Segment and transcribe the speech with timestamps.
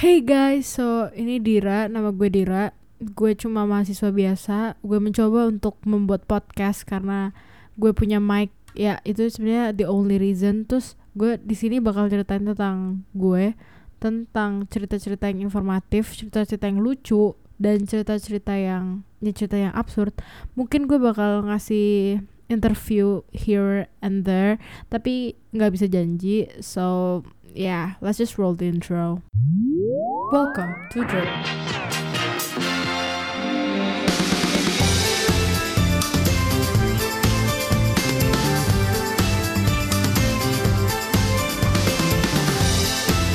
[0.00, 2.72] Hey guys, so ini Dira, nama gue Dira.
[3.04, 4.80] Gue cuma mahasiswa biasa.
[4.80, 7.36] Gue mencoba untuk membuat podcast karena
[7.76, 8.48] gue punya mic.
[8.72, 10.64] Ya, itu sebenarnya the only reason.
[10.64, 13.52] Terus gue di sini bakal ceritain tentang gue,
[14.00, 20.16] tentang cerita-cerita yang informatif, cerita-cerita yang lucu, dan cerita-cerita yang ya cerita yang absurd.
[20.56, 24.56] Mungkin gue bakal ngasih interview here and there,
[24.88, 26.48] tapi nggak bisa janji.
[26.64, 27.20] So
[27.54, 29.22] yeah, let's just roll the intro.
[30.32, 31.26] Welcome to Drip.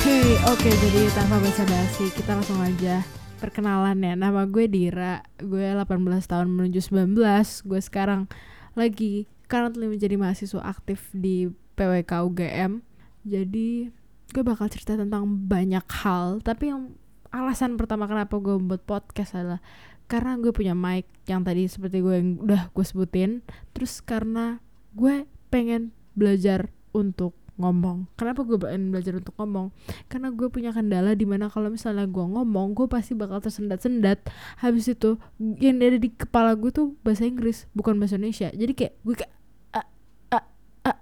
[0.06, 3.04] Hey, oke jadi tanpa basa-basi kita langsung aja
[3.44, 4.14] perkenalan ya.
[4.16, 7.68] Nama gue Dira, gue 18 tahun menuju 19.
[7.68, 8.32] Gue sekarang
[8.80, 12.80] lagi currently menjadi mahasiswa aktif di PWK UGM.
[13.26, 13.92] Jadi
[14.32, 16.96] gue bakal cerita tentang banyak hal, tapi yang
[17.30, 19.60] alasan pertama kenapa gue membuat podcast adalah
[20.06, 23.42] karena gue punya mic yang tadi seperti gue yang udah gue sebutin,
[23.74, 24.62] terus karena
[24.94, 28.08] gue pengen belajar untuk ngomong.
[28.20, 29.72] Kenapa gue pengen belajar untuk ngomong?
[30.12, 34.28] Karena gue punya kendala di mana kalau misalnya gue ngomong, gue pasti bakal tersendat-sendat.
[34.60, 38.52] Habis itu yang ada di kepala gue tuh bahasa Inggris, bukan bahasa Indonesia.
[38.52, 39.34] Jadi kayak gue kayak
[39.72, 39.88] ah,
[40.36, 40.46] ah,
[40.92, 40.98] ah.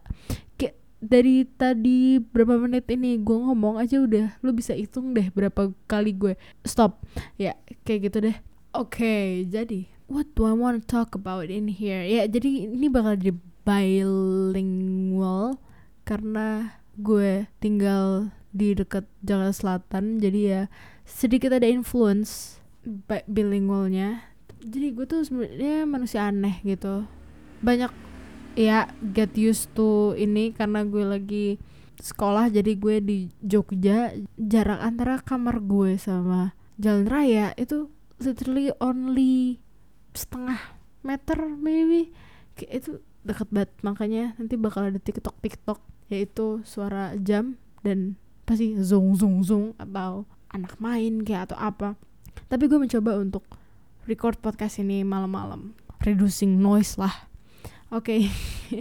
[0.58, 5.76] kayak dari tadi berapa menit ini gue ngomong aja udah lu bisa hitung deh berapa
[5.86, 7.04] kali gue stop.
[7.36, 8.38] Ya kayak gitu deh.
[8.72, 12.02] Oke jadi what do I want to talk about in here?
[12.08, 15.60] Ya jadi ini bakal jadi bilingual
[16.08, 20.62] karena gue tinggal di dekat Jakarta Selatan jadi ya
[21.04, 24.24] sedikit ada influence bi- bilingualnya.
[24.64, 27.04] Jadi gue tuh sebenarnya manusia aneh gitu.
[27.60, 27.92] Banyak
[28.54, 31.48] ya get used to ini karena gue lagi
[32.04, 37.54] sekolah jadi gue di Jogja jarak antara kamar gue sama jalan raya.
[37.58, 37.90] Itu
[38.22, 39.62] literally only
[40.14, 40.60] setengah
[41.02, 42.14] meter maybe.
[42.58, 42.92] Kayak itu
[43.26, 43.72] deket banget.
[43.82, 45.80] Makanya nanti bakal ada tiktok tiktok
[46.12, 51.90] yaitu suara jam dan pasti zong zong zong atau anak main kayak atau apa.
[52.52, 53.48] Tapi gue mencoba untuk
[54.06, 55.74] record podcast ini malam-malam.
[56.04, 57.33] Reducing noise lah
[57.94, 58.06] oke.
[58.10, 58.22] Okay.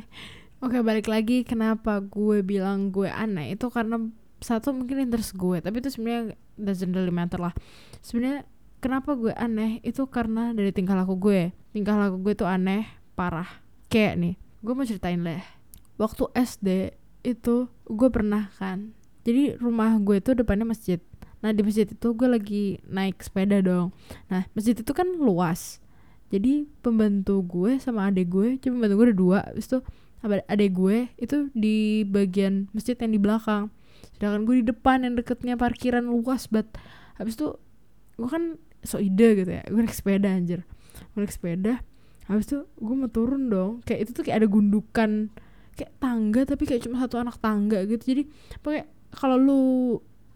[0.64, 1.44] oke okay, balik lagi.
[1.44, 3.52] Kenapa gue bilang gue aneh?
[3.52, 4.00] Itu karena
[4.40, 5.60] satu mungkin interest gue.
[5.60, 7.52] Tapi itu sebenarnya doesn't really matter lah.
[8.00, 8.48] Sebenarnya
[8.80, 9.84] kenapa gue aneh?
[9.84, 11.52] Itu karena dari tingkah laku gue.
[11.76, 13.60] Tingkah laku gue tuh aneh parah
[13.92, 14.34] kayak nih.
[14.64, 15.44] Gue mau ceritain deh.
[16.00, 16.68] Waktu SD
[17.22, 18.96] itu gue pernah kan.
[19.22, 20.98] Jadi rumah gue itu depannya masjid.
[21.42, 23.92] Nah di masjid itu gue lagi naik sepeda dong.
[24.32, 25.81] Nah masjid itu kan luas
[26.32, 29.38] jadi pembantu gue sama adik gue cuma pembantu gue ada dua.
[29.52, 29.78] Habis itu
[30.24, 33.68] adik gue itu di bagian masjid yang di belakang.
[34.16, 36.72] Sedangkan gue di depan yang deketnya parkiran luas banget.
[37.20, 37.52] Habis itu
[38.16, 40.64] gue kan so ide gitu ya gue naik sepeda anjir.
[41.12, 41.84] Gue naik sepeda
[42.32, 43.84] habis itu gue mau turun dong.
[43.84, 45.28] Kayak itu tuh kayak ada gundukan
[45.76, 48.00] kayak tangga tapi kayak cuma satu anak tangga gitu.
[48.08, 48.22] Jadi
[48.64, 49.62] pakai kalau lu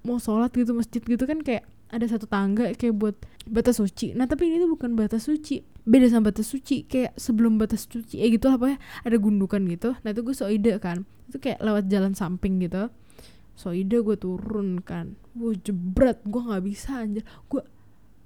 [0.05, 3.17] mau sholat gitu masjid gitu kan kayak ada satu tangga kayak buat
[3.49, 4.13] batas suci.
[4.13, 8.19] Nah tapi ini tuh bukan batas suci beda sama batas suci kayak sebelum batas suci
[8.19, 9.95] eh gitu lah pokoknya ada gundukan gitu.
[10.03, 12.91] Nah itu gue so ide kan itu kayak lewat jalan samping gitu.
[13.55, 15.15] So ide gue turun kan.
[15.39, 17.23] Gue jebret gue nggak bisa anjir.
[17.47, 17.63] Gue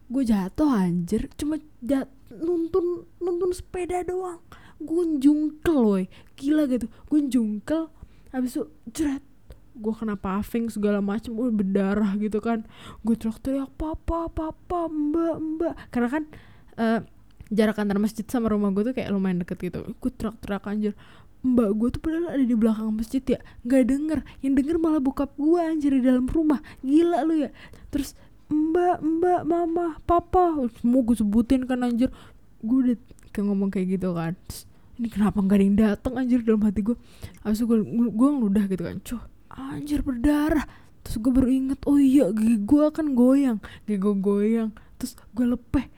[0.08, 1.28] gue jatuh anjir.
[1.36, 4.40] Cuma jat nuntun nuntun sepeda doang.
[4.80, 6.04] Gue jungkel woy.
[6.40, 6.88] Gila gitu.
[7.12, 7.92] Gue jungkel
[8.32, 9.22] habis itu jret.
[9.76, 12.64] Gue kena paving segala macem gue berdarah gitu kan.
[13.04, 15.74] Gue teriak-teriak papa papa mbak mbak.
[15.92, 16.24] Karena kan
[16.80, 17.00] uh,
[17.50, 19.82] jarak antara masjid sama rumah gue tuh kayak lumayan deket gitu.
[19.98, 20.94] Gue teriak-teriak anjir.
[21.40, 23.38] Mbak gue tuh padahal ada di belakang masjid ya.
[23.66, 24.18] Nggak denger.
[24.40, 26.62] Yang denger malah bokap gue anjir di dalam rumah.
[26.80, 27.50] Gila lu ya.
[27.90, 28.14] Terus
[28.46, 30.70] mbak mbak mama papa.
[30.78, 32.14] Semua gue sebutin kan anjir.
[32.62, 32.96] Gue udah
[33.34, 34.38] kayak ngomong kayak gitu kan.
[34.46, 36.96] Terus, ini kenapa nggak ada yang datang anjir dalam hati gue
[37.40, 38.96] habis itu gue gue ngeludah gitu kan.
[39.02, 40.66] Cuh anjir berdarah.
[41.00, 43.58] Terus gue baru inget oh iya gigi gue kan goyang.
[43.88, 44.70] Gigi gue goyang.
[45.00, 45.88] Terus gue lepeh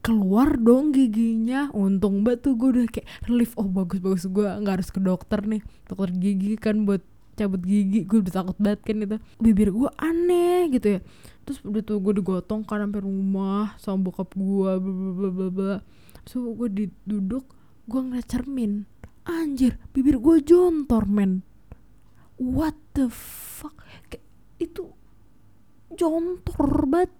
[0.00, 1.68] keluar dong giginya.
[1.72, 3.52] Untung banget tuh gue udah kayak relief.
[3.56, 5.62] Oh bagus bagus gue nggak harus ke dokter nih.
[5.88, 7.04] Dokter gigi kan buat
[7.36, 8.04] cabut gigi.
[8.04, 9.16] Gue udah takut banget kan itu.
[9.38, 11.00] Bibir gue aneh gitu ya.
[11.44, 15.76] Terus udah tuh gue digotong kan sampai rumah sama bokap gue bla bla bla bla
[16.28, 16.68] so gue
[17.08, 17.48] duduk
[17.88, 18.84] gue ngeliat cermin.
[19.26, 21.44] Anjir bibir gue jontor men.
[22.40, 23.76] What the fuck?
[24.08, 24.24] Kayak
[24.56, 24.96] itu
[25.92, 27.12] jontor banget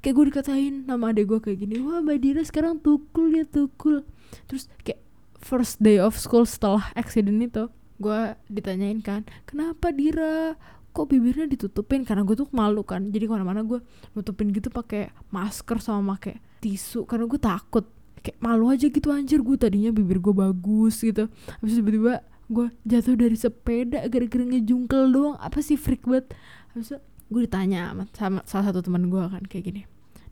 [0.00, 4.04] kayak gue dikatain nama adek gue kayak gini wah mbak Dira sekarang tukul ya tukul.
[4.48, 5.00] Terus kayak
[5.40, 7.68] first day of school setelah accident itu
[8.00, 10.56] gue ditanyain kan kenapa Dira?
[10.90, 12.02] Kok bibirnya ditutupin?
[12.02, 13.78] Karena gue tuh malu kan jadi ke mana-mana gue
[14.10, 17.86] nutupin gitu pakai masker sama pakai tisu karena gue takut.
[18.20, 21.30] Kayak malu aja gitu anjir gue tadinya bibir gue bagus gitu.
[21.62, 26.34] Habis tiba-tiba gue jatuh dari sepeda gara-gara ngejungkel doang apa sih freak banget.
[26.74, 26.98] Habis itu
[27.30, 29.82] gue ditanya sama, sama salah satu teman gue kan kayak gini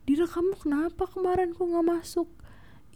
[0.09, 2.25] Dira kamu kenapa kemarin kok nggak masuk?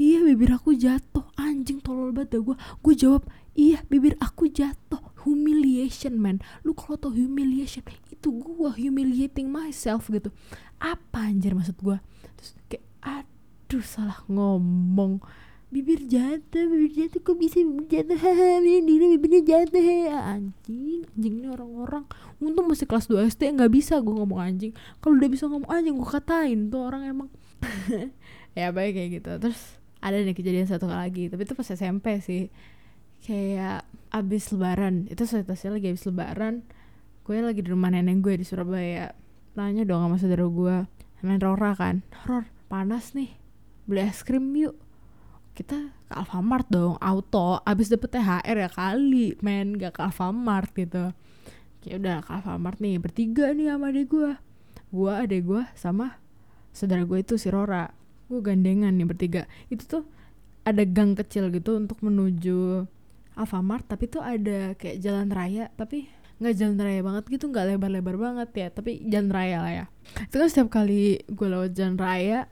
[0.01, 1.21] Iya bibir aku jatuh.
[1.37, 5.13] Anjing tolol banget gue gue jawab iya bibir aku jatuh.
[5.21, 6.41] Humiliation man.
[6.65, 10.33] Lu kalau tau humiliation itu gue humiliating myself gitu.
[10.81, 12.01] Apa anjir maksud gue
[12.33, 15.21] terus kayak aduh salah ngomong
[15.73, 18.17] bibir jatuh bibir jatuh kok bisa bibir jatuh?
[18.21, 19.81] Haha diri bibirnya jatuh.
[19.81, 22.05] Ya anjing anjing ini orang-orang.
[22.37, 24.71] Untung masih kelas 2 SD nggak bisa gue ngomong anjing.
[25.01, 27.29] Kalau udah bisa ngomong anjing gue katain tuh orang emang.
[28.53, 29.31] Ya baik kayak gitu.
[29.41, 32.53] Terus ada nih kejadian satu kali lagi tapi itu pas SMP sih.
[33.25, 36.61] Kayak abis lebaran itu situasinya lagi abis lebaran.
[37.25, 39.17] Gue lagi di rumah nenek gue di Surabaya.
[39.57, 40.75] Tanya dong sama saudara gue
[41.25, 42.05] main Rora kan.
[42.29, 43.41] Ror panas nih
[43.87, 44.75] beli es krim yuk
[45.53, 47.61] kita ke Alfamart dong auto.
[47.63, 49.77] Abis dapet THR ya kali men.
[49.77, 51.13] Gak ke Alfamart gitu.
[51.85, 52.97] Ya udah ke Alfamart nih.
[52.97, 54.31] Bertiga nih sama adek gue
[54.93, 56.21] gue adek gue sama
[56.69, 57.93] saudara gue itu si Rora.
[58.29, 59.45] Gue gandengan nih bertiga.
[59.69, 60.03] Itu tuh
[60.65, 62.89] ada gang kecil gitu untuk menuju
[63.33, 66.05] Alfamart tapi tuh ada kayak jalan raya tapi
[66.37, 69.85] nggak jalan raya banget gitu nggak lebar-lebar banget ya tapi jalan raya lah ya.
[70.29, 72.49] Itu kan setiap kali gue lewat jalan raya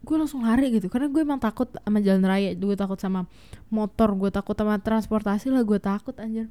[0.00, 0.88] gue langsung lari gitu.
[0.88, 2.56] Karena gue emang takut sama jalan raya.
[2.56, 3.28] Gue takut sama
[3.68, 6.48] motor gue takut sama transportasi lah gue takut anjir.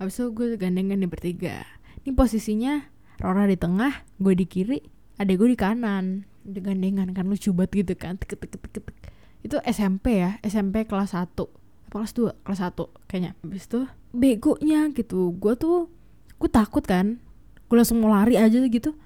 [0.00, 1.64] Habis itu gue gandengan di bertiga.
[2.04, 2.88] Ini posisinya
[3.20, 4.80] Rora di tengah gue di kiri
[5.20, 6.24] adek gue di kanan.
[6.40, 8.16] Di gandengan kan lucu banget gitu kan.
[8.16, 8.84] Tek, tek, tek, tek,
[9.40, 11.32] itu SMP ya SMP kelas 1
[11.90, 13.32] kelas 2 kelas 1 kayaknya.
[13.44, 13.80] Habis itu
[14.16, 15.36] begonya gitu.
[15.36, 15.92] Gue tuh
[16.40, 17.20] gue takut kan.
[17.68, 18.96] Gue langsung mau lari aja gitu.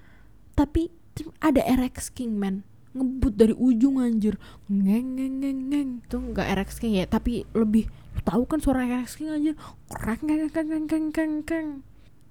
[0.54, 0.94] Tapi
[1.42, 2.62] ada RX King man
[2.94, 4.38] ngebut dari ujung anjir.
[4.70, 5.90] Ngeng ngeng ngeng ngeng.
[6.06, 7.90] Itu nggak RX King ya tapi lebih
[8.22, 9.54] tahu kan suara RX King anjir?
[9.90, 11.68] Krek ngeng ngeng ngeng ngeng ngeng ngeng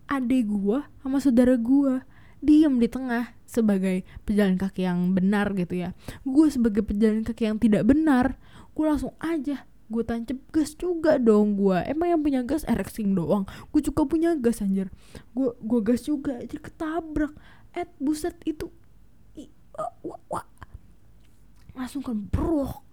[0.03, 2.03] adek gua sama saudara gua
[2.43, 5.95] diem di tengah sebagai pejalan kaki yang benar gitu ya.
[6.27, 8.35] Gue sebagai pejalan kaki yang tidak benar
[8.73, 13.13] gue langsung aja gue tancap gas juga dong gue emang yang punya gas RX King
[13.13, 13.45] doang.
[13.69, 14.89] Gue juga punya gas anjir.
[15.31, 17.31] Gue gue gas juga aja ketabrak.
[17.77, 18.73] Eh buset itu
[19.37, 20.45] i, uh, wah, wah,
[21.73, 22.85] langsung kan brok.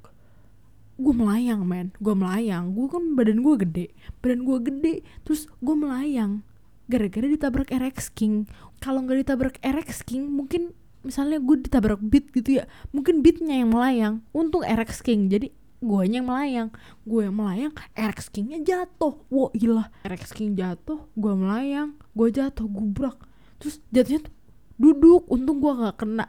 [1.00, 1.96] Gue melayang men.
[1.96, 2.76] Gue melayang.
[2.76, 3.86] Gue kan badan gue gede.
[4.20, 4.94] Badan gue gede
[5.24, 6.44] terus gue melayang.
[6.90, 8.44] Gara-gara ditabrak RX King.
[8.84, 13.72] Kalau nggak ditabrak RX King mungkin misalnya gue ditabrak beat gitu ya mungkin beatnya yang
[13.72, 14.14] melayang.
[14.36, 15.32] Untung RX King.
[15.32, 15.48] Jadi
[15.80, 16.68] gue yang melayang.
[17.08, 19.24] Gue yang melayang RX Kingnya jatuh.
[19.32, 23.16] Wow ilah RX King jatuh gue melayang gue jatuh gubrak.
[23.56, 24.34] Terus jatuhnya tuh
[24.76, 25.24] duduk.
[25.32, 26.28] Untung gue nggak kena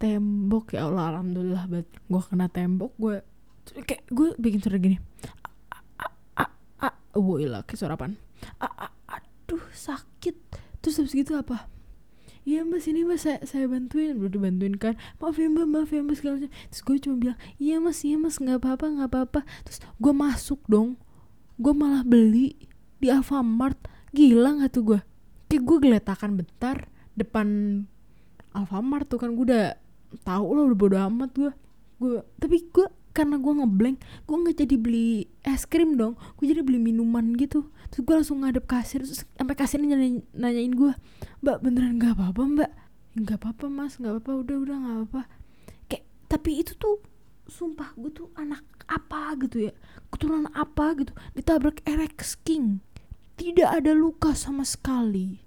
[0.00, 3.20] tembok ya Allah alhamdulillah banget gue kena tembok gue
[3.84, 4.96] kayak gue bikin suara gini.
[7.10, 8.16] Wow ilah kayak suara apaan?
[9.12, 10.36] Aduh sakit.
[10.80, 11.68] Terus habis gitu apa?
[12.48, 14.16] Iya mas ini mas saya, saya bantuin.
[14.16, 14.96] Udah dibantuin kan?
[15.20, 16.52] Maaf ya mbak maaf ya mbak segala macam.
[16.72, 19.40] Terus gue cuma bilang iya mas iya mas nggak apa-apa nggak apa-apa.
[19.68, 20.96] Terus gue masuk dong.
[21.60, 22.56] Gue malah beli
[22.96, 23.76] di Alfamart.
[24.16, 25.00] Gila nggak tuh gue
[25.50, 26.86] kayak gue geletakan bentar
[27.18, 27.46] depan
[28.54, 29.79] Alfamart tuh kan gue udah
[30.26, 31.52] tahu lah udah bodo amat gue
[32.00, 35.08] gue tapi gue karena gue ngeblank gue nggak jadi beli
[35.42, 36.14] es krim dong.
[36.38, 37.66] Gue jadi beli minuman gitu.
[37.90, 40.92] Terus gue langsung ngadep kasir terus sampai kasirnya nanyain, nanyain gue
[41.42, 42.70] mbak beneran nggak apa-apa mbak?
[43.18, 45.22] Nggak apa-apa mas nggak apa-apa udah udah nggak apa-apa.
[45.90, 47.02] Kayak tapi itu tuh
[47.50, 49.72] sumpah gue tuh anak apa gitu ya?
[50.14, 51.10] Keturunan apa gitu?
[51.34, 52.78] Ditabrak RX King.
[53.34, 55.42] Tidak ada luka sama sekali.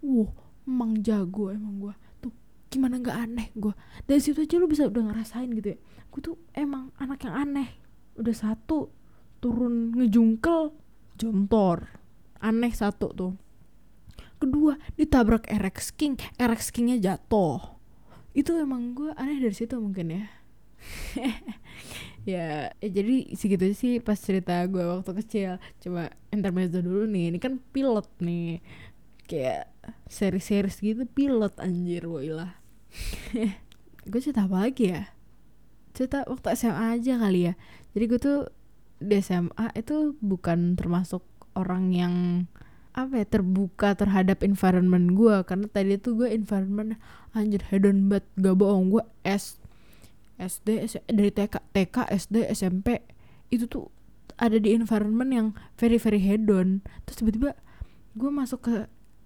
[0.00, 1.94] Wow emang jago emang gue
[2.72, 3.76] gimana nggak aneh gue
[4.08, 5.78] dari situ aja lu bisa udah ngerasain gitu ya.
[6.08, 7.68] Gue tuh emang anak yang aneh.
[8.16, 8.88] Udah satu
[9.44, 10.72] turun ngejungkel
[11.20, 12.00] jontor.
[12.40, 13.32] Aneh satu tuh.
[14.40, 16.16] Kedua ditabrak RX King.
[16.40, 17.60] RX Kingnya jatuh.
[18.32, 20.24] Itu emang gue aneh dari situ mungkin ya.
[22.22, 25.50] Ya, ya jadi segitu sih pas cerita gue waktu kecil.
[25.82, 27.34] Coba intermezzo dulu nih.
[27.34, 28.62] Ini kan pilot nih.
[29.26, 29.74] Kayak
[30.06, 32.61] seri-series gitu pilot anjir woilah
[34.10, 35.12] gue cerita apa lagi ya?
[35.92, 37.54] Cerita waktu SMA aja kali ya.
[37.92, 38.38] Jadi gue tuh
[39.02, 41.26] di SMA itu bukan termasuk
[41.58, 42.14] orang yang
[42.92, 47.00] apa ya terbuka terhadap environment gue karena tadi tuh gue environment
[47.32, 48.92] anjir hedon banget gak bohong.
[48.92, 49.60] Gue S
[50.36, 53.00] SD S, dari TK TK SD SMP
[53.52, 53.88] itu tuh
[54.40, 55.46] ada di environment yang
[55.76, 56.84] very very hedon.
[57.08, 57.56] Terus tiba-tiba
[58.12, 58.74] gue masuk ke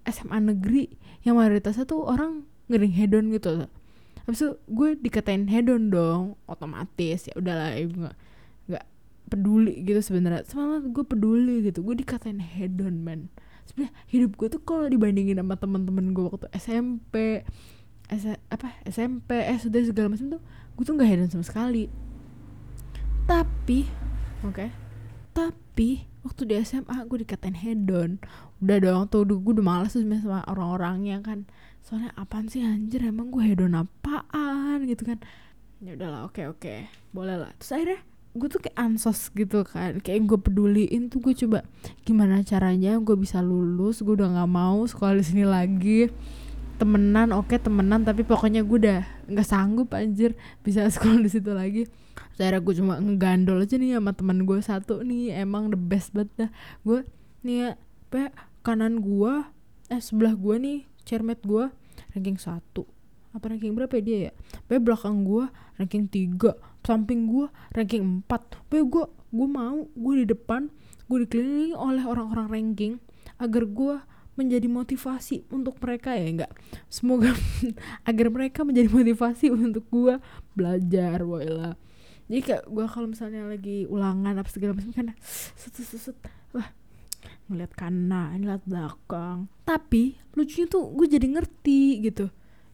[0.06, 0.94] SMA negeri
[1.26, 3.70] yang mayoritasnya tuh orang ngering hedon gitu.
[4.26, 8.10] Habis itu gue dikatain hedon dong otomatis ya udahlah gue
[8.66, 8.86] nggak
[9.30, 10.42] peduli gitu sebenarnya.
[10.46, 13.30] Semalam gue peduli gitu gue dikatain hedon man
[13.66, 17.42] sebenarnya hidup gue tuh kalau dibandingin sama teman-teman gue waktu SMP
[18.06, 20.42] S apa SMP SD segala macam tuh
[20.78, 21.90] gue tuh nggak hedon sama sekali.
[23.26, 23.90] Tapi
[24.46, 24.70] oke okay,
[25.34, 28.22] tapi waktu di SMA gue dikatain hedon.
[28.62, 31.44] Udah dong tuh gue udah males tuh sama orang-orangnya kan
[31.86, 35.22] soalnya apaan sih anjir emang gue hedon apaan gitu kan.
[35.78, 36.58] Ya udahlah oke okay, oke.
[36.58, 36.78] Okay.
[37.14, 37.54] boleh lah.
[37.62, 38.00] Terus akhirnya
[38.34, 40.02] gue tuh kayak ansos gitu kan.
[40.02, 41.62] Kayak gue peduliin tuh gue coba
[42.02, 46.10] gimana caranya gue bisa lulus gue udah nggak mau sekolah di sini lagi.
[46.76, 49.00] Temenan oke okay, temenan tapi pokoknya gue udah
[49.30, 50.34] nggak sanggup anjir
[50.66, 51.86] bisa sekolah di situ lagi.
[52.34, 56.34] Saya gue cuma ngegandol aja nih sama teman gue satu nih emang the best banget
[56.34, 56.50] dah.
[56.82, 57.06] Gue
[57.46, 57.78] nih
[58.10, 58.34] ya
[58.66, 59.46] kanan gue
[59.86, 61.70] eh sebelah gue nih cermet gue
[62.12, 62.84] ranking satu.
[63.32, 64.32] Apa ranking berapa ya dia ya?
[64.66, 65.46] Be belakang gue
[65.78, 66.58] ranking tiga.
[66.82, 68.58] Samping gue ranking empat.
[68.66, 70.68] Be gue gue mau gue di depan
[71.06, 72.92] gue dikelilingi oleh orang-orang ranking
[73.38, 74.02] agar gue
[74.36, 76.52] menjadi motivasi untuk mereka ya enggak?
[76.92, 77.32] Semoga
[78.10, 80.20] agar mereka menjadi motivasi untuk gue
[80.52, 81.74] belajar lah.
[82.26, 85.06] Jadi kayak gue kalau misalnya lagi ulangan apa segala macam kan
[85.60, 86.16] set set set
[86.50, 86.68] wah
[87.48, 89.50] ngeliat kanan ngeliat belakang.
[89.64, 92.30] Tapi lucunya tuh gue jadi ngerti gitu.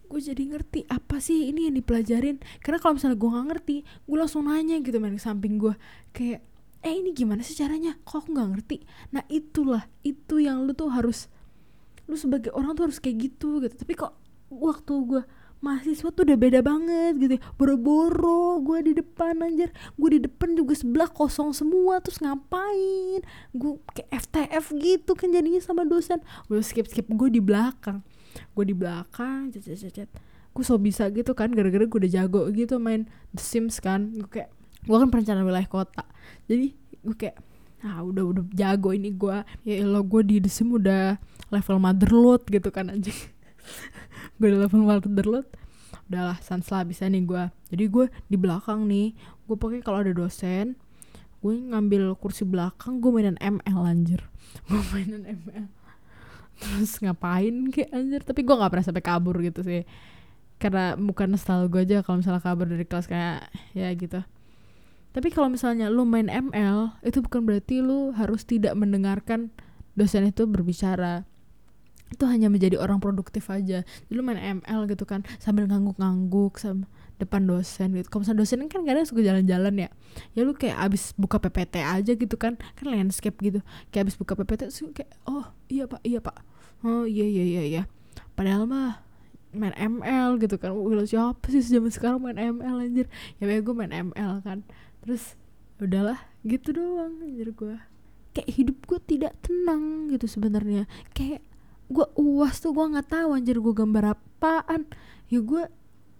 [0.08, 2.40] Gue jadi ngerti apa sih ini yang dipelajarin.
[2.60, 5.74] Karena kalau misalnya gue nggak ngerti gue langsung nanya gitu main ke samping gue.
[6.12, 6.44] Kayak
[6.82, 7.96] eh ini gimana sih caranya?
[8.02, 8.76] Kok aku nggak ngerti?
[9.14, 11.30] Nah itulah itu yang lu tuh harus
[12.10, 13.74] lu sebagai orang tuh harus kayak gitu gitu.
[13.78, 14.12] Tapi kok
[14.52, 15.22] waktu gue
[15.62, 17.34] mahasiswa tuh udah beda banget gitu.
[17.54, 19.70] Boro-boro gue di depan anjir.
[19.94, 23.22] Gue di depan juga sebelah kosong semua terus ngapain?
[23.54, 26.18] Gue kayak FTF gitu kan jadinya sama dosen.
[26.50, 28.02] Gue skip skip gue di belakang.
[28.52, 30.10] Gue di belakang cet cet cet
[30.52, 34.12] gue so bisa gitu kan gara-gara gue udah jago gitu main The Sims kan.
[34.12, 34.50] Gue kayak
[34.84, 36.04] gue kan perencanaan wilayah kota.
[36.44, 37.40] Jadi gue kayak
[37.82, 41.16] ah udah udah jago ini gue ya lo gue di The Sims udah
[41.48, 43.16] level motherload gitu kan anjing
[44.38, 45.46] gue level motherload
[46.10, 49.16] udahlah sans lah bisa nih gue jadi gue di belakang nih
[49.48, 50.76] gue pakai kalau ada dosen
[51.42, 54.22] gue ngambil kursi belakang gue mainan ML anjir.
[54.70, 55.66] Gue mainan ML
[56.62, 58.22] terus ngapain kayak anjir?
[58.22, 59.82] Tapi gue nggak pernah sampai kabur gitu sih.
[60.62, 64.22] Karena bukan style gue aja kalau misalnya kabur dari kelas kayak ya gitu.
[65.12, 69.50] Tapi kalau misalnya lu main ML itu bukan berarti lu harus tidak mendengarkan
[69.98, 71.26] dosen itu berbicara
[72.12, 73.88] itu hanya menjadi orang produktif aja.
[74.12, 76.84] Dulu main ML gitu kan sambil ngangguk-ngangguk sama
[77.16, 78.12] depan dosen gitu.
[78.12, 79.88] Kalau dosen kan kadang suka jalan-jalan ya.
[80.36, 83.64] Ya lu kayak abis buka PPT aja gitu kan kan landscape gitu.
[83.88, 86.36] Kayak abis buka PPT terus kayak oh iya pak iya pak.
[86.84, 87.82] Oh iya iya iya iya.
[88.36, 89.00] Padahal mah
[89.56, 90.76] main ML gitu kan.
[90.76, 93.06] Wah, siapa sih zaman sekarang main ML anjir?
[93.40, 94.66] Ya gue main ML kan.
[95.00, 95.40] Terus
[95.80, 97.74] udahlah gitu doang anjir gue
[98.32, 100.88] kayak hidup gue tidak tenang gitu sebenarnya.
[101.12, 101.44] Kayak
[101.90, 104.86] gue uas tuh gue nggak tahu anjir gue gambar apaan.
[105.32, 105.62] Ya gue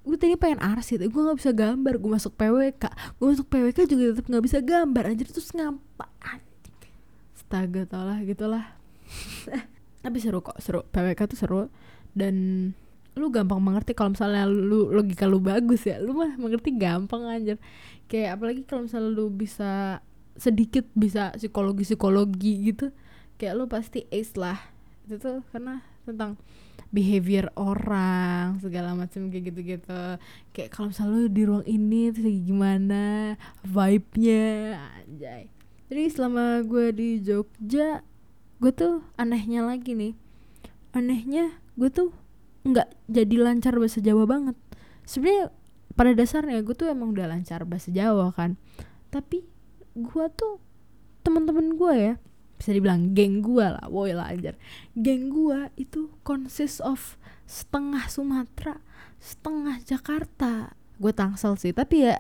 [0.03, 2.85] gue tadi pengen arsit gue nggak bisa gambar gue masuk PWK
[3.23, 6.11] gue masuk PWK juga tetap nggak bisa gambar anjir terus ngapa
[7.53, 8.65] astaga tau lah gitulah.
[10.03, 10.83] Tapi seru kok seru.
[10.89, 11.61] PWK tuh seru
[12.17, 12.35] dan
[13.13, 17.61] lu gampang mengerti kalau misalnya lu logika lu bagus ya lu mah mengerti gampang anjir.
[18.09, 20.01] Kayak apalagi kalau misalnya lu bisa
[20.33, 22.89] sedikit bisa psikologi psikologi gitu
[23.37, 24.72] kayak lu pasti ace lah
[25.13, 26.41] itu tuh karena tentang
[26.89, 30.01] behavior orang segala macam kayak gitu-gitu.
[30.57, 33.05] Kayak kalau misalnya di ruang ini terus lagi gimana
[33.61, 34.45] vibe-nya
[35.05, 35.53] anjay.
[35.93, 38.01] Jadi selama gue di Jogja
[38.57, 40.17] gue tuh anehnya lagi nih.
[40.97, 42.17] Anehnya gue tuh
[42.65, 44.57] nggak jadi lancar bahasa Jawa banget.
[45.05, 45.53] Sebenarnya
[45.93, 48.57] pada dasarnya gue tuh emang udah lancar bahasa Jawa kan.
[49.13, 49.45] Tapi
[49.93, 50.57] gue tuh
[51.21, 52.15] teman-teman gue ya
[52.63, 54.55] bisa dibilang geng gua lah woi lah ajar
[54.95, 57.19] geng gua itu consist of
[57.51, 58.79] setengah Sumatera
[59.23, 60.75] setengah Jakarta.
[60.99, 62.19] Gue tangsel sih tapi ya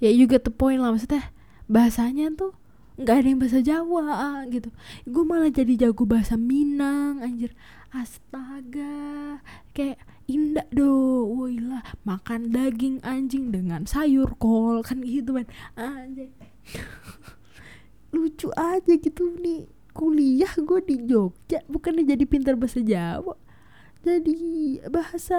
[0.00, 0.90] ya juga the point lah.
[0.90, 1.28] Maksudnya
[1.68, 2.56] bahasanya tuh
[2.96, 4.08] nggak ada yang bahasa Jawa
[4.48, 4.72] gitu.
[5.04, 7.52] Gue malah jadi jago bahasa Minang anjir.
[7.92, 9.44] Astaga
[9.76, 11.84] kayak indah do woi lah.
[12.08, 16.32] Makan daging anjing dengan sayur kol kan gitu kan anjir
[18.12, 19.66] lucu aja gitu nih.
[19.92, 23.36] Kuliah gue di Jogja bukannya jadi pintar bahasa Jawa.
[24.00, 25.36] Jadi bahasa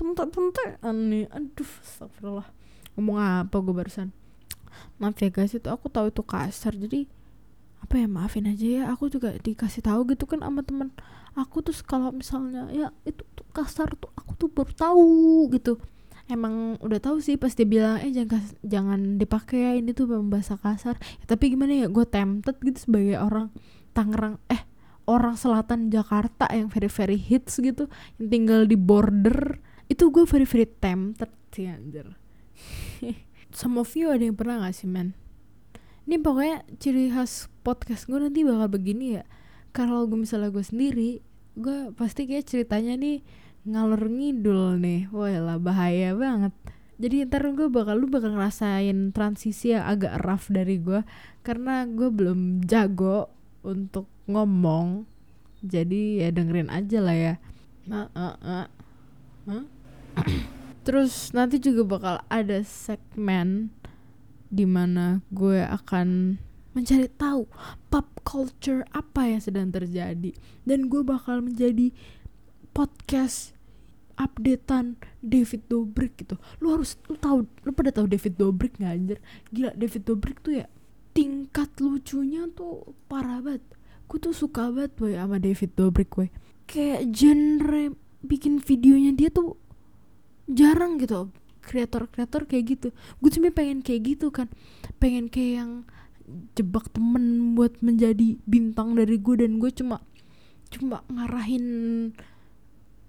[0.00, 2.48] pentek-pentek aneh aduh astagfirullah.
[2.96, 4.08] Ngomong apa gue barusan?
[4.96, 6.72] Maaf ya guys itu aku tahu itu kasar.
[6.72, 7.04] Jadi
[7.84, 8.82] apa ya maafin aja ya.
[8.96, 10.88] Aku juga dikasih tahu gitu kan sama teman
[11.36, 14.08] aku tuh kalau misalnya ya itu tuh kasar tuh.
[14.16, 15.04] Aku tuh baru tahu
[15.52, 15.76] gitu
[16.32, 20.56] emang udah tahu sih pas dia bilang eh jangan jangan dipakai ya ini tuh bahasa
[20.56, 20.96] kasar.
[21.20, 23.52] Ya, tapi gimana ya gue tempted gitu sebagai orang
[23.90, 24.62] Tangerang eh
[25.10, 27.90] orang selatan Jakarta yang very very hits gitu
[28.22, 29.58] yang tinggal di border.
[29.90, 32.14] Itu gue very very tempted sih anjir.
[33.58, 35.18] Some of you ada yang pernah gak sih men?
[36.06, 39.24] Ini pokoknya ciri khas podcast gue nanti bakal begini ya.
[39.74, 41.22] Kalau gue misalnya gue sendiri
[41.58, 43.26] gue pasti kayak ceritanya nih
[43.64, 45.08] ngalur ngidul nih.
[45.12, 46.52] Wah lah bahaya banget.
[47.00, 51.00] Jadi ntar gue bakal lu bakal ngerasain transisi yang agak rough dari gue
[51.40, 53.32] karena gue belum jago
[53.64, 55.08] untuk ngomong.
[55.64, 57.34] Jadi ya dengerin aja lah ya.
[57.88, 58.66] Nah, uh, uh.
[59.48, 59.64] Huh?
[60.86, 63.72] terus nanti juga bakal ada segmen
[64.52, 66.36] di mana gue akan
[66.76, 67.46] mencari tahu
[67.88, 70.36] pop culture apa yang sedang terjadi.
[70.68, 71.90] Dan gue bakal menjadi
[72.70, 73.56] podcast
[74.20, 76.36] updatean David Dobrik gitu.
[76.60, 79.18] Lu harus lu tahu lu pada tahu David Dobrik nggak anjir?
[79.48, 80.66] Gila David Dobrik tuh ya
[81.16, 83.64] tingkat lucunya tuh parah banget.
[84.10, 86.28] Gue tuh suka banget boy sama David Dobrik gue
[86.70, 87.90] kayak genre
[88.22, 89.58] bikin videonya dia tuh
[90.46, 92.88] jarang gitu kreator-kreator kayak gitu.
[93.22, 94.48] Gue cuma pengen kayak gitu kan.
[94.98, 95.72] Pengen kayak yang
[96.54, 99.98] jebak temen buat menjadi bintang dari gue dan gue cuma
[100.70, 101.66] cuma ngarahin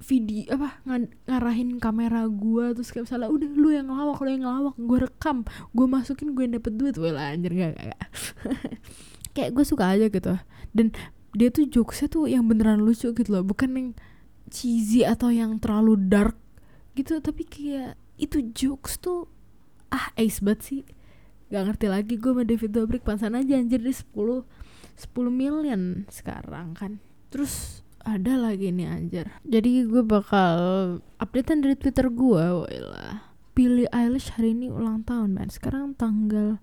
[0.02, 4.44] video apa ng ngarahin kamera gue terus kayak misalnya udah lu yang ngelawak lu yang
[4.50, 5.38] ngelawak gue rekam
[5.78, 6.96] gue masukin gue yang dapet duit.
[6.98, 8.02] Lah anjir gak, gak.
[9.38, 10.34] kayak gue suka aja gitu.
[10.74, 10.92] Dan
[11.38, 13.90] dia tuh jokesnya tuh yang beneran lucu gitu loh bukan yang
[14.52, 16.36] cheesy atau yang terlalu dark
[16.92, 19.30] gitu tapi kayak itu jokes tuh
[19.94, 20.82] ah ace banget sih.
[21.54, 26.74] Gak ngerti lagi gue sama David Dobrik pansan aja anjir di 10 10 million sekarang
[26.74, 26.98] kan.
[27.32, 29.26] Terus ada lagi nih anjir.
[29.46, 30.58] Jadi gue bakal
[31.22, 36.58] updatean dari twitter gue wala Billie Eilish hari ini ulang tahun man sekarang tanggal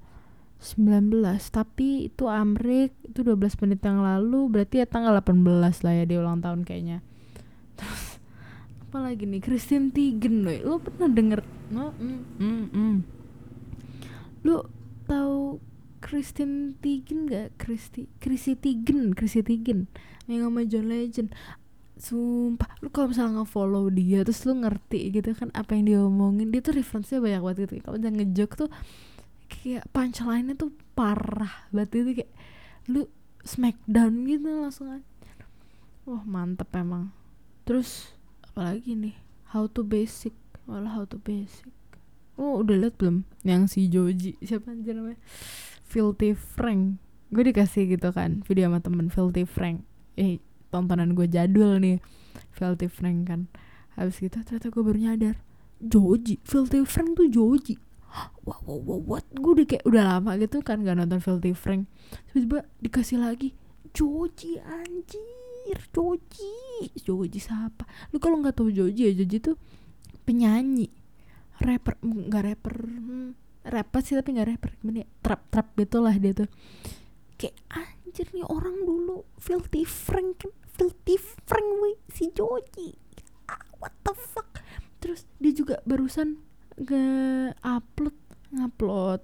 [0.59, 1.23] 19
[1.55, 6.19] tapi itu Amrik itu 12 menit yang lalu berarti ya tanggal 18 lah ya dia
[6.19, 7.05] ulang tahun kayaknya.
[7.79, 8.19] Terus
[8.89, 9.45] apa lagi nih?
[9.45, 10.57] Christine Teigen loh.
[10.65, 11.41] Lo pernah denger?
[11.69, 12.97] No, mm, mm, mm.
[14.49, 14.65] lu
[15.05, 15.61] tahu
[15.99, 19.91] Christine Teigen gak Christy Chrissy Teigen Chrissy Teigen
[20.29, 21.33] yang sama John Legend.
[21.99, 26.55] Sumpah lu kalau misalnya nge-follow dia terus lu ngerti gitu kan apa yang dia omongin
[26.55, 27.75] dia tuh referensinya banyak banget gitu.
[27.83, 28.71] Kalau jangan ngejok tuh
[29.49, 32.33] kayak punchline-nya tuh parah banget itu kayak
[32.87, 33.09] lu
[33.43, 35.33] smackdown gitu langsung aja.
[36.07, 37.11] Wah mantep emang.
[37.67, 38.15] Terus
[38.47, 39.17] apalagi nih?
[39.51, 40.37] How to basic.
[40.69, 41.73] Malah how to basic.
[42.39, 43.27] Oh udah liat belum?
[43.43, 45.19] Yang si Joji siapa namanya
[45.88, 47.01] Filthy Frank.
[47.33, 49.88] Gue dikasih gitu kan video sama temen Filthy Frank.
[50.20, 50.37] Eh
[50.68, 52.05] tontonan gue jadul nih
[52.53, 53.48] Filthy Frank kan.
[53.96, 55.40] Habis gitu ternyata gue baru nyadar
[55.81, 57.81] Joji Filthy Frank tuh Joji.
[58.44, 59.24] Wow wow wow what?
[59.33, 61.88] Gue udah kayak udah lama gitu kan gak nonton Filthy Frank.
[62.31, 63.57] Tiba-tiba dikasih lagi
[63.96, 66.53] Joji anjir Joji.
[67.01, 67.88] Joji siapa?
[68.12, 69.57] Lu kalau nggak tahu Joji ya Joji tuh
[70.29, 70.92] penyanyi.
[71.59, 72.74] Rapper nggak rapper
[73.79, 74.71] rapper sih tapi nggak rapper.
[74.83, 76.51] Gimana ya trap trap gitu lah dia tuh.
[77.38, 80.43] Kayak anjir nih orang dulu filthy frank
[80.75, 81.14] filthy
[81.47, 82.99] frank wih si Joji.
[83.47, 84.61] Ah, what the fuck?
[84.99, 86.43] Terus dia juga barusan
[86.79, 87.07] nge
[87.62, 88.17] upload
[88.55, 89.23] ngupload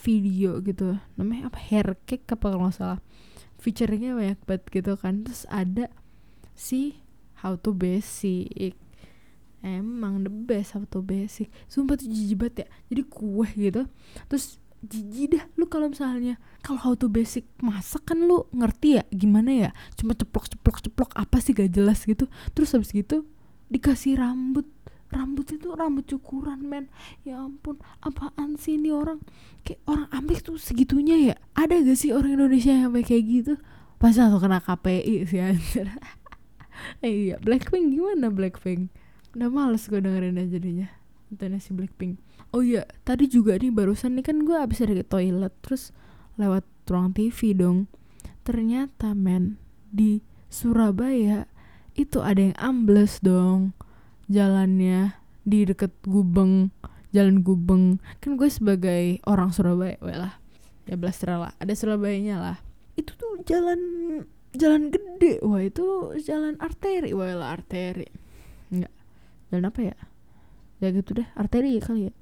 [0.00, 0.96] video gitu.
[1.20, 1.58] Namanya apa?
[1.60, 3.00] Hair cake apa kalau salah.
[3.60, 5.22] Featuringnya banyak banget gitu kan.
[5.22, 5.92] Terus ada
[6.56, 7.00] si
[7.44, 8.76] how to basic
[9.62, 11.48] emang the best to basic.
[11.70, 12.66] Sumpah tuh jijik banget ya.
[12.90, 13.82] Jadi kue gitu.
[14.26, 19.02] Terus jijik dah lu kalau misalnya kalau how to basic masak kan lu ngerti ya
[19.14, 19.70] gimana ya?
[19.94, 22.26] Cuma ceplok ceplok ceplok apa sih gak jelas gitu.
[22.52, 23.24] Terus habis gitu
[23.70, 24.66] dikasih rambut.
[25.12, 26.88] Rambut itu rambut cukuran men.
[27.22, 29.20] Ya ampun apaan sih ini orang?
[29.60, 31.34] Kayak orang Amerika tuh segitunya ya.
[31.54, 33.54] Ada gak sih orang Indonesia yang kayak gitu?
[34.00, 35.86] Pas aku kena KPI sih anjir.
[36.98, 38.90] Iya Blackpink gimana Blackpink
[39.32, 40.88] udah males gue dengerin aja jadinya.
[41.32, 42.20] Nontonnya si Blackpink.
[42.52, 45.96] Oh iya tadi juga nih barusan nih kan gue abis dari toilet terus
[46.36, 47.88] lewat ruang TV dong.
[48.44, 49.56] Ternyata men
[49.88, 50.20] di
[50.52, 51.48] Surabaya
[51.96, 53.72] itu ada yang ambles dong
[54.28, 56.68] jalannya di deket Gubeng
[57.12, 58.00] jalan Gubeng.
[58.20, 60.34] Kan gue sebagai orang Surabaya lah.
[60.84, 62.56] Ya belas lah ada Surabayanya lah.
[63.00, 63.80] Itu tuh jalan
[64.52, 68.04] jalan gede wah itu jalan arteri wah lah arteri
[69.52, 69.96] jalan apa ya?
[70.80, 72.14] Ya gitu deh arteri kali ya.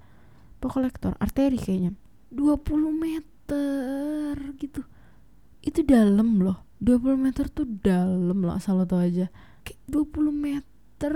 [0.59, 1.15] Kolektor?
[1.23, 1.95] Arteri kayaknya.
[2.35, 4.83] 20 meter gitu.
[5.63, 6.67] Itu dalam loh.
[6.83, 9.31] 20 meter tuh dalam lah asal lo tau aja.
[9.63, 11.15] Kayak 20 meter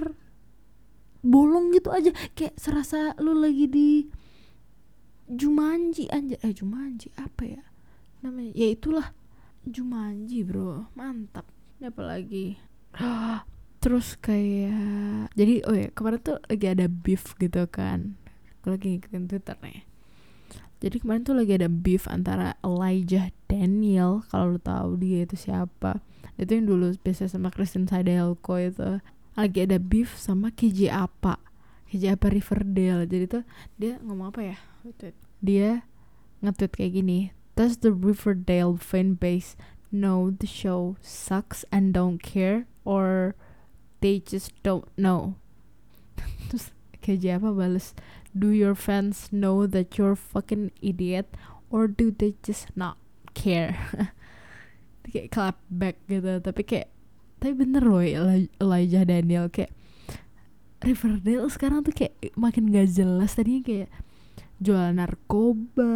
[1.20, 2.14] bolong gitu aja.
[2.32, 4.06] Kayak serasa lu lagi di
[5.24, 7.62] Jumanji anjir eh Jumanji apa ya?
[8.22, 9.10] Namanya ya itulah.
[9.66, 10.88] Jumanji bro.
[10.96, 11.44] Mantap.
[11.80, 12.56] Ini apa lagi
[13.84, 18.16] terus kayak jadi oh ya kemarin tuh lagi ada beef gitu kan.
[18.64, 19.84] Gue lagi ngikutin Twitter nih.
[20.80, 26.00] Jadi kemarin tuh lagi ada beef antara Elijah Daniel kalau lo tahu dia itu siapa.
[26.40, 29.04] Itu yang dulu biasa sama Kristen Sadelko itu.
[29.36, 31.36] Lagi ada beef sama KJ apa.
[31.92, 33.04] KJ apa Riverdale.
[33.04, 33.44] Jadi tuh
[33.76, 34.56] dia ngomong apa ya?
[35.44, 35.84] Dia
[36.40, 37.20] nge-tweet kayak gini
[37.54, 39.56] does the Riverdale fan base
[39.92, 42.66] know the show sucks and don't care?
[42.84, 43.34] Or
[44.04, 45.40] they just don't know.
[46.52, 47.96] Terus KJ apa balas
[48.36, 51.32] do your fans know that you're fucking idiot
[51.72, 53.00] or do they just not
[53.32, 53.80] care?
[55.08, 56.88] Kayak clap back gitu tapi kayak
[57.40, 58.04] tapi bener loh
[58.60, 59.48] Elijah Daniel.
[59.48, 59.72] Kayak
[60.84, 63.36] Riverdale sekarang tuh kayak makin gak jelas.
[63.36, 63.90] Tadinya kayak
[64.64, 65.92] jual narkoba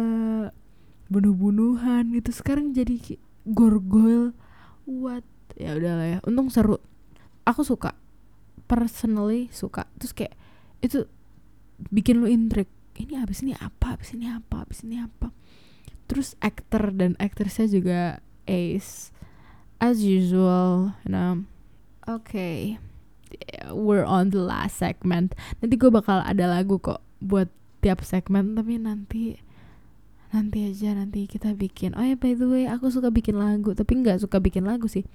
[1.09, 2.29] bunuh-bunuhan gitu.
[2.29, 3.17] Sekarang jadi
[3.49, 4.37] gorgol.
[4.85, 5.25] What?
[5.57, 6.17] Ya udahlah ya.
[6.25, 6.77] Untung seru
[7.45, 7.95] aku suka.
[8.69, 9.87] Personally suka.
[9.97, 10.33] Terus kayak
[10.83, 11.05] itu
[11.91, 12.67] bikin lu intrik.
[12.99, 13.95] Ini abis ini apa?
[13.95, 14.67] Abis ini apa?
[14.67, 15.31] Abis ini apa?
[16.09, 18.01] Terus aktor dan aktrisnya juga
[18.49, 19.15] ace.
[19.79, 21.47] As usual you know.
[22.03, 22.81] Okay.
[23.69, 25.37] We're on the last segment.
[25.61, 27.47] Nanti gue bakal ada lagu kok buat
[27.79, 29.39] tiap segmen tapi nanti
[30.29, 31.95] nanti aja nanti kita bikin.
[31.95, 35.05] Oh ya by the way aku suka bikin lagu tapi nggak suka bikin lagu sih.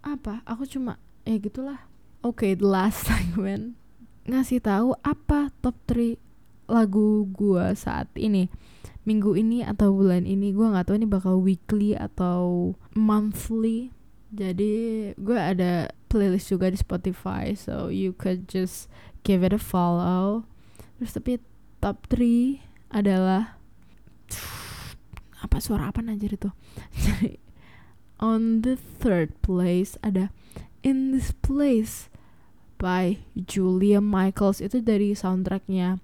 [0.00, 0.40] Apa?
[0.48, 0.96] Aku cuma
[1.30, 1.86] ya gitulah.
[2.26, 3.78] Oke okay, the last segment
[4.26, 6.18] ngasih tahu apa top 3
[6.66, 8.50] lagu gua saat ini?
[9.06, 10.50] Minggu ini atau bulan ini?
[10.50, 13.94] Gua nggak tahu ini bakal weekly atau monthly.
[14.30, 18.86] Jadi gue ada playlist juga di Spotify so you could just
[19.26, 20.46] give it a follow.
[21.02, 21.32] Terus tapi
[21.82, 22.62] top 3
[22.94, 23.58] adalah
[25.44, 26.54] apa suara apa anjir itu?
[28.22, 30.30] On the third place ada
[30.82, 32.08] in this place
[32.80, 34.64] by Julia Michaels.
[34.64, 36.00] Itu dari soundtracknya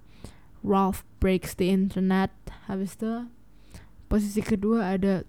[0.61, 2.33] Ralph Breaks the Internet.
[2.69, 3.27] Habis itu
[4.07, 5.25] posisi kedua ada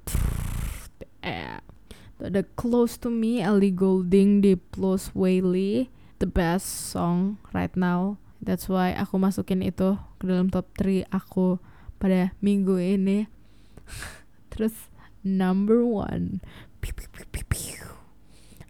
[2.19, 5.89] ada Close to Me Ellie Goulding di Plus Whaley.
[6.19, 8.19] The best song right now.
[8.43, 11.63] That's why aku masukin itu ke dalam top 3 aku
[12.03, 13.31] pada minggu ini.
[14.53, 14.91] Terus
[15.23, 16.43] number one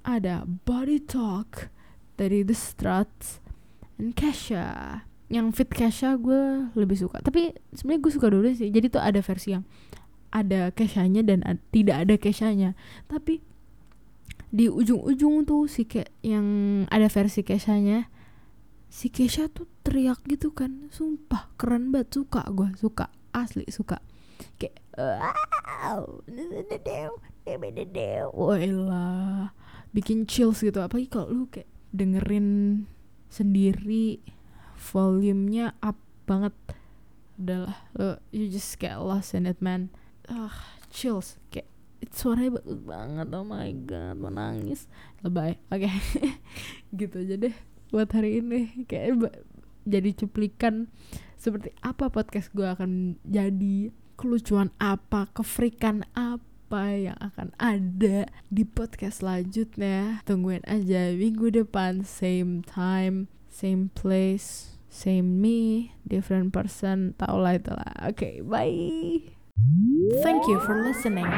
[0.09, 1.68] ada Body Talk
[2.16, 3.44] dari The Struts
[4.01, 5.05] and Kesha.
[5.29, 7.21] Yang fit Kesha gue lebih suka.
[7.21, 8.73] Tapi sebenarnya gue suka dulu sih.
[8.73, 9.68] Jadi tuh ada versi yang
[10.33, 12.73] ada Keshanya dan ad tidak ada Keshanya.
[13.05, 13.44] Tapi
[14.49, 16.49] di ujung-ujung tuh si kayak yang
[16.88, 18.09] ada versi Keshanya
[18.88, 24.01] si Kesha tuh teriak gitu kan sumpah keren banget suka gue suka asli suka
[24.57, 24.81] kayak
[28.88, 29.53] wah
[29.92, 30.79] bikin chills gitu.
[30.81, 32.85] Apalagi kalau lu kayak dengerin
[33.33, 34.20] sendiri
[34.77, 35.98] volumenya up
[36.29, 36.55] banget.
[37.38, 39.92] Udahlah lo you just get lost in it man.
[40.27, 40.55] Ah uh,
[40.90, 41.38] chills.
[41.48, 41.70] Kayak
[42.12, 43.27] suaranya bagus banget.
[43.33, 44.90] Oh my god mau nangis.
[45.24, 45.87] Lebay oke.
[45.87, 45.94] Okay.
[46.98, 47.55] gitu aja deh
[47.88, 48.85] buat hari ini.
[48.85, 49.33] Kayak
[49.88, 50.92] jadi cuplikan
[51.40, 56.03] seperti apa podcast gue akan jadi kelucuan apa kefrikan
[56.69, 60.21] apa yang akan ada di podcast selanjutnya.
[60.29, 67.89] Tungguin aja minggu depan same time same place same me different person tau lah itulah.
[68.05, 69.33] Oke okay, bye.
[70.21, 71.33] Thank you for listening